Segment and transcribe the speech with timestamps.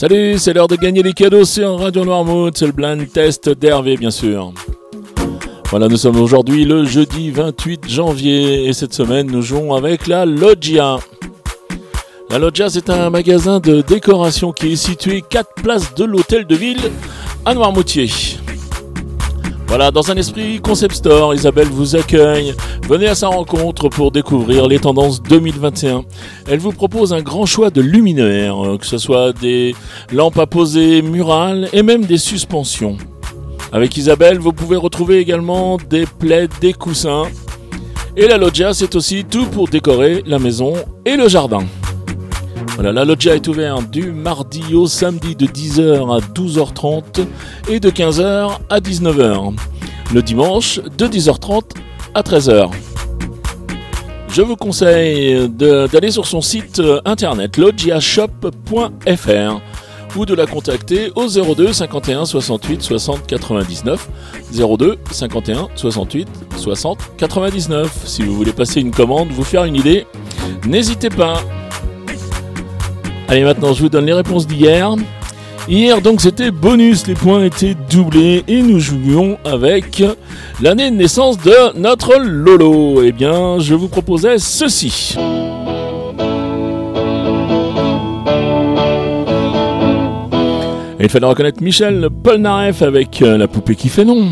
[0.00, 3.96] Salut, c'est l'heure de gagner des cadeaux sur Radio Noirmouth, c'est le blind test d'Hervé
[3.96, 4.52] bien sûr.
[5.70, 10.24] Voilà, nous sommes aujourd'hui le jeudi 28 janvier et cette semaine nous jouons avec la
[10.24, 10.98] Loggia.
[12.30, 16.54] La Loggia c'est un magasin de décoration qui est situé 4 places de l'hôtel de
[16.54, 16.92] ville
[17.44, 18.08] à Noirmoutier.
[19.68, 22.54] Voilà, dans un esprit concept store, Isabelle vous accueille.
[22.88, 26.04] Venez à sa rencontre pour découvrir les tendances 2021.
[26.48, 29.74] Elle vous propose un grand choix de luminaires, que ce soit des
[30.10, 32.96] lampes à poser murales et même des suspensions.
[33.70, 37.24] Avec Isabelle, vous pouvez retrouver également des plaids, des coussins.
[38.16, 40.72] Et la loggia, c'est aussi tout pour décorer la maison
[41.04, 41.64] et le jardin.
[42.78, 47.26] Voilà, la loggia est ouverte du mardi au samedi de 10h à 12h30
[47.68, 49.56] et de 15h à 19h.
[50.14, 51.72] Le dimanche de 10h30
[52.14, 52.70] à 13h.
[54.28, 59.60] Je vous conseille d'aller sur son site internet loggiashop.fr
[60.14, 64.08] ou de la contacter au 02 51 68 60 99
[64.52, 70.06] 02 51 68 60 99 si vous voulez passer une commande, vous faire une idée,
[70.64, 71.42] n'hésitez pas.
[73.28, 74.94] Allez, maintenant, je vous donne les réponses d'hier.
[75.68, 77.06] Hier, donc, c'était bonus.
[77.06, 80.02] Les points étaient doublés et nous jouions avec
[80.62, 83.02] l'année de naissance de notre Lolo.
[83.02, 85.16] Eh bien, je vous proposais ceci.
[91.00, 94.28] il fallait reconnaître Michel Polnareff avec euh, la poupée qui fait non.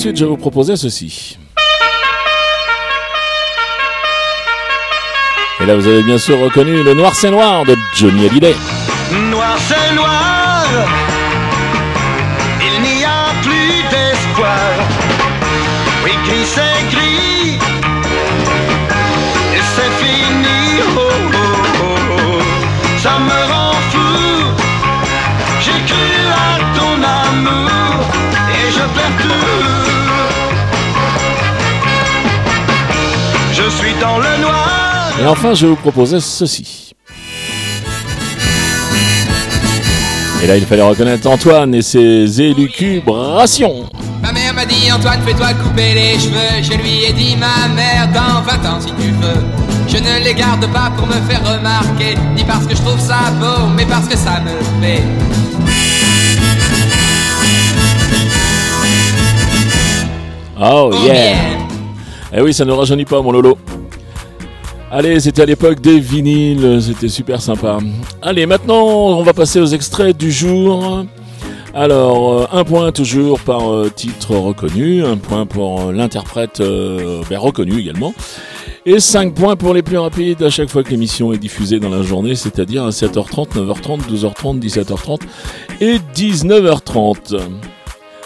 [0.00, 1.36] Ensuite, je vais vous proposer ceci.
[5.60, 8.56] Et là, vous avez bien sûr reconnu le Noir c'est Noir de Johnny Hallyday.
[9.30, 10.64] Noir c'est Noir,
[12.62, 14.70] il n'y a plus d'espoir.
[16.02, 17.39] Oui, gris c'est gris,
[34.00, 35.12] dans le noir.
[35.22, 36.94] Et enfin, je vais vous proposer ceci.
[40.42, 43.84] Et là, il fallait reconnaître Antoine et ses élucubrations.
[44.22, 46.62] Ma mère m'a dit Antoine, fais-toi couper les cheveux.
[46.62, 49.42] Je lui ai dit ma mère, dans 20 ans si tu veux.
[49.86, 53.30] Je ne les garde pas pour me faire remarquer, ni parce que je trouve ça
[53.38, 54.50] beau, mais parce que ça me
[54.82, 55.02] fait.
[60.62, 61.36] Oh, oh yeah.
[62.32, 63.58] Eh oui, ça ne rajeunit pas mon Lolo.
[64.92, 67.78] Allez, c'était à l'époque des vinyles, c'était super sympa.
[68.22, 71.04] Allez, maintenant, on va passer aux extraits du jour.
[71.72, 77.38] Alors, euh, un point toujours par euh, titre reconnu, un point pour euh, l'interprète ben,
[77.38, 78.12] reconnu également,
[78.84, 81.90] et 5 points pour les plus rapides à chaque fois que l'émission est diffusée dans
[81.90, 85.20] la journée, c'est-à-dire à 7h30, 9h30, 12h30, 17h30
[85.80, 87.38] et 19h30.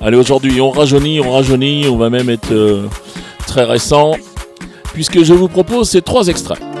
[0.00, 2.88] Allez, aujourd'hui, on rajeunit, on rajeunit, on va même être
[3.46, 4.14] très récent,
[4.96, 6.75] puisque je vous propose ces trois extraits.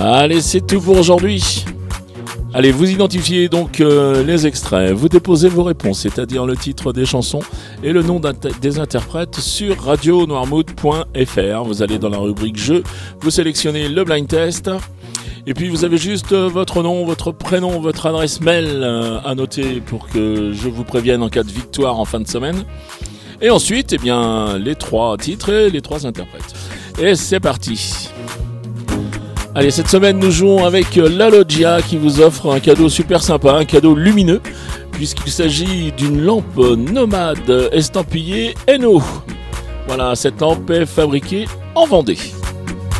[0.00, 1.64] Allez, c'est tout pour aujourd'hui.
[2.54, 7.04] Allez, vous identifiez donc euh, les extraits, vous déposez vos réponses, c'est-à-dire le titre des
[7.04, 7.40] chansons
[7.82, 8.20] et le nom
[8.62, 11.64] des interprètes sur radionoirmouth.fr.
[11.64, 12.84] Vous allez dans la rubrique jeu,
[13.20, 14.70] vous sélectionnez le blind test.
[15.48, 19.34] Et puis vous avez juste euh, votre nom, votre prénom, votre adresse mail euh, à
[19.34, 22.64] noter pour que je vous prévienne en cas de victoire en fin de semaine.
[23.40, 26.54] Et ensuite, eh bien, les trois titres et les trois interprètes.
[27.00, 28.10] Et c'est parti.
[29.54, 33.52] Allez, cette semaine, nous jouons avec La Loggia qui vous offre un cadeau super sympa,
[33.54, 34.40] un cadeau lumineux,
[34.92, 39.02] puisqu'il s'agit d'une lampe nomade estampillée NO.
[39.86, 42.18] Voilà, cette lampe est fabriquée en Vendée.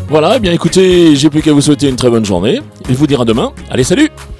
[0.08, 3.06] Voilà, eh bien écoutez, j'ai plus qu'à vous souhaiter une très bonne journée et vous
[3.06, 3.52] dire à demain.
[3.70, 4.10] Allez, salut